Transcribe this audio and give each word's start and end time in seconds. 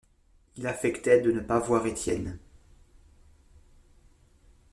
Il 0.57 0.65
affectait 0.65 1.21
de 1.21 1.31
ne 1.31 1.41
pas 1.41 1.59
voir 1.59 1.85
Étienne. 1.85 2.39